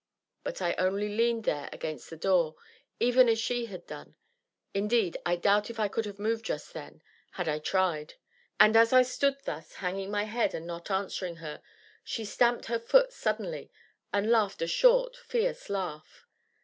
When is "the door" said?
2.09-2.55